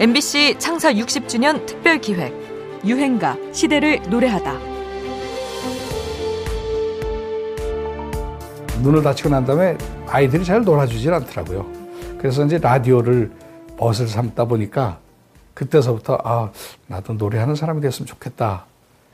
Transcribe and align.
MBC 0.00 0.58
창사 0.58 0.94
60주년 0.94 1.66
특별 1.66 2.00
기획 2.00 2.32
유행가 2.86 3.36
시대를 3.52 4.00
노래하다. 4.08 4.58
눈을 8.82 9.02
다치고 9.02 9.28
난 9.28 9.44
다음에 9.44 9.76
아이들이 10.06 10.42
잘 10.42 10.64
놀아주질 10.64 11.12
않더라고요. 11.12 11.70
그래서 12.16 12.46
이제 12.46 12.56
라디오를 12.56 13.30
벗을 13.76 14.08
삼다 14.08 14.46
보니까 14.46 14.98
그때서부터 15.52 16.18
아 16.24 16.50
나도 16.86 17.12
노래하는 17.12 17.54
사람이 17.54 17.82
됐으면 17.82 18.06
좋겠다. 18.06 18.64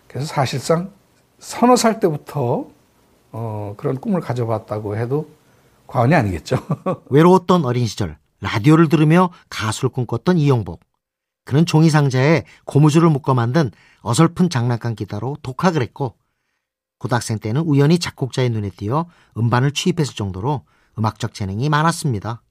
그래서 0.06 0.28
사실상 0.28 0.92
서너 1.40 1.74
살 1.74 1.98
때부터 1.98 2.68
어, 3.32 3.74
그런 3.76 3.96
꿈을 3.96 4.20
가져봤다고 4.20 4.96
해도 4.96 5.28
과언이 5.88 6.14
아니겠죠. 6.14 6.58
외로웠던 7.10 7.64
어린 7.64 7.88
시절 7.88 8.16
라디오를 8.40 8.88
들으며 8.88 9.30
가수를 9.48 9.90
꿈꿨던 9.90 10.38
이용복. 10.38 10.80
그는 11.44 11.64
종이 11.64 11.90
상자에 11.90 12.44
고무줄을 12.64 13.08
묶어 13.08 13.34
만든 13.34 13.70
어설픈 14.02 14.50
장난감 14.50 14.94
기타로 14.94 15.36
독학을 15.42 15.80
했고 15.80 16.16
고등학생 16.98 17.38
때는 17.38 17.62
우연히 17.62 17.98
작곡자의 17.98 18.50
눈에 18.50 18.70
띄어 18.70 19.06
음반을 19.36 19.72
취입했을 19.72 20.14
정도로 20.14 20.62
음악적 20.98 21.34
재능이 21.34 21.68
많았습니다. 21.68 22.42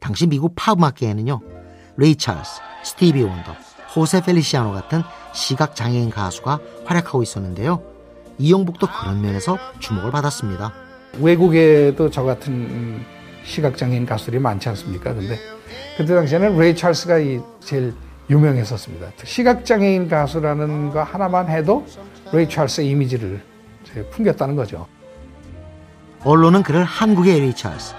당시 0.00 0.26
미국 0.26 0.54
팝 0.54 0.76
음악계에는요. 0.78 1.40
레이 1.96 2.16
찰스, 2.16 2.60
스티비 2.84 3.22
원더, 3.22 3.52
호세 3.96 4.22
펠리시아노 4.22 4.72
같은 4.72 5.02
시각 5.32 5.74
장애인 5.74 6.10
가수가 6.10 6.60
활약하고 6.84 7.22
있었는데요. 7.22 7.82
이용복도 8.38 8.86
그런 8.88 9.22
면에서 9.22 9.56
주목을 9.78 10.10
받았습니다. 10.10 10.72
외국에도 11.20 12.10
저 12.10 12.22
같은 12.24 13.04
시각장애인 13.44 14.06
가수들이 14.06 14.38
많지 14.38 14.68
않습니까? 14.70 15.14
근데 15.14 15.38
그때 15.96 16.14
당시에는 16.14 16.58
레이 16.58 16.74
찰스가 16.74 17.18
제일 17.60 17.94
유명했었습니다. 18.30 19.12
시각장애인 19.22 20.08
가수라는 20.08 20.90
거 20.90 21.02
하나만 21.02 21.48
해도 21.48 21.86
레이 22.32 22.48
찰스의 22.48 22.88
이미지를 22.88 23.42
풍겼다는 24.10 24.56
거죠. 24.56 24.86
언론은 26.24 26.62
그를 26.62 26.84
한국의 26.84 27.38
레이 27.40 27.54
찰스, 27.54 27.94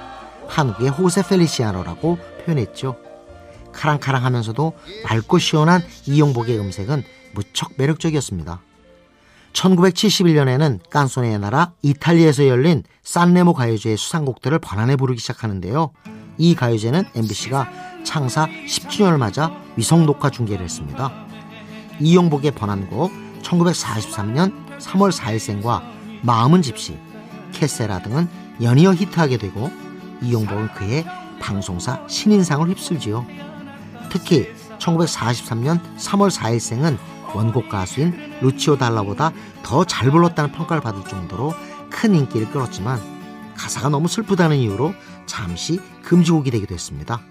한국의 0.47 0.89
호세 0.89 1.21
펠리시아노라고 1.29 2.17
표현했죠. 2.43 2.97
카랑카랑하면서도 3.71 4.73
맑고 5.03 5.37
시원한 5.37 5.81
이용복의 6.07 6.59
음색은 6.59 7.03
무척 7.33 7.73
매력적이었습니다. 7.77 8.61
1971년에는 9.55 10.89
깐소네의 10.89 11.39
나라 11.39 11.71
이탈리아에서 11.81 12.47
열린 12.47 12.83
산레모 13.03 13.53
가요제의 13.53 13.97
수상곡들을 13.97 14.59
번안해 14.59 14.97
부르기 14.97 15.19
시작하는데요. 15.19 15.91
이 16.37 16.55
가요제는 16.55 17.05
MBC가 17.15 17.69
창사 18.03 18.47
10주년을 18.47 19.17
맞아 19.17 19.51
위성 19.77 20.05
녹화 20.05 20.29
중계를 20.29 20.63
했습니다. 20.63 21.11
이용복의 21.99 22.51
번안곡 22.51 23.11
1943년 23.41 24.53
3월 24.79 25.11
4일생과 25.11 25.81
마음은 26.21 26.61
집시, 26.61 26.97
캐세라 27.53 27.99
등은 27.99 28.27
연이어 28.61 28.93
히트하게 28.93 29.37
되고 29.37 29.71
이용복은 30.21 30.73
그의 30.73 31.05
방송사 31.39 32.05
신인상을 32.07 32.67
휩쓸지요. 32.69 33.25
특히 34.09 34.47
1943년 34.79 35.79
3월 35.97 36.29
4일생은 36.31 36.97
원곡 37.33 37.69
가수인 37.69 38.13
루치오 38.41 38.77
달라보다 38.77 39.31
더 39.63 39.83
잘 39.83 40.09
불렀다는 40.11 40.51
평가를 40.51 40.81
받을 40.81 41.03
정도로 41.03 41.53
큰 41.89 42.15
인기를 42.15 42.49
끌었지만 42.51 42.99
가사가 43.55 43.89
너무 43.89 44.07
슬프다는 44.07 44.57
이유로 44.57 44.93
잠시 45.25 45.79
금지곡이 46.03 46.51
되기도 46.51 46.73
했습니다. 46.73 47.21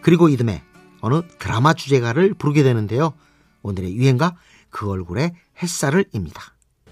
그리고 0.00 0.28
이듬해 0.28 0.62
어느 1.00 1.22
드라마 1.38 1.74
주제가를 1.74 2.34
부르게 2.34 2.62
되는데요. 2.62 3.12
오늘의 3.62 3.94
유행가 3.94 4.34
그 4.70 4.90
얼굴의 4.90 5.32
햇살을입니다. 5.62 6.42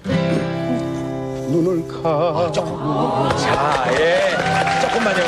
눈을 0.04 1.86
가. 1.88 2.08
아, 2.08 2.52
조금. 2.52 2.78
자, 3.36 3.90
예. 3.92 4.20
조금만요. 4.80 5.22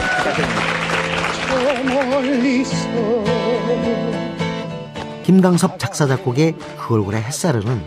저 1.49 1.83
멀리서 2.11 2.89
김강섭 5.25 5.79
작사 5.79 6.07
작곡의 6.07 6.55
그 6.79 6.95
얼굴의 6.95 7.23
햇살은 7.23 7.83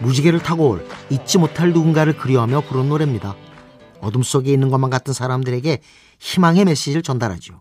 무지개를 0.00 0.40
타고 0.40 0.70
올 0.70 0.86
잊지 1.08 1.38
못할 1.38 1.72
누군가를 1.72 2.16
그리워하며 2.16 2.62
부른 2.62 2.88
노래입니다. 2.88 3.36
어둠 4.00 4.22
속에 4.22 4.52
있는 4.52 4.70
것만 4.70 4.90
같은 4.90 5.14
사람들에게 5.14 5.80
희망의 6.18 6.64
메시지를 6.64 7.02
전달하죠. 7.02 7.60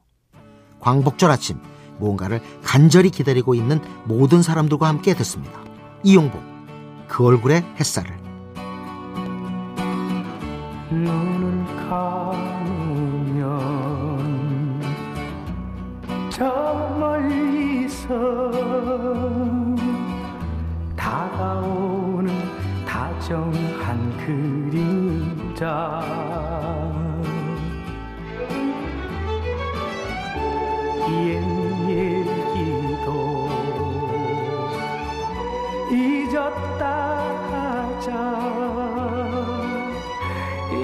광복절 0.80 1.30
아침 1.30 1.58
무언가를 2.00 2.42
간절히 2.64 3.10
기다리고 3.10 3.54
있는 3.54 3.82
모든 4.06 4.42
사람들과 4.42 4.88
함께 4.88 5.14
듣습니다. 5.14 5.60
이용복 6.04 6.42
그 7.08 7.26
얼굴의 7.26 7.64
햇살을 7.80 8.19
저 16.40 16.46
멀리서 16.98 18.08
다정한 22.86 24.18
그림자. 24.26 26.02
옛 31.10 31.44
얘기도 31.90 33.06
잊었다 35.92 36.84
하자. 37.52 38.08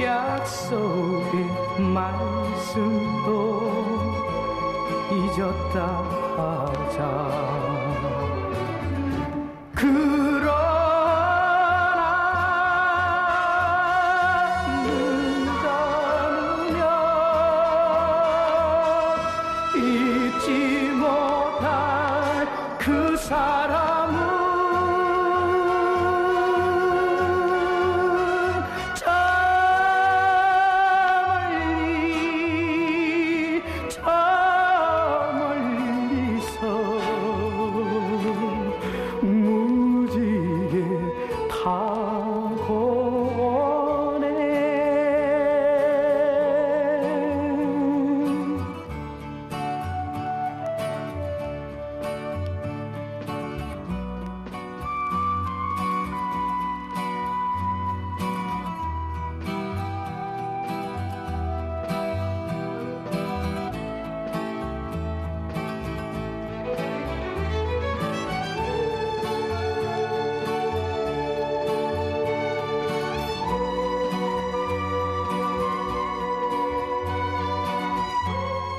약속의 0.03 1.33
말씀도 1.93 3.64
잊었다 5.11 5.85
하자 6.35 7.55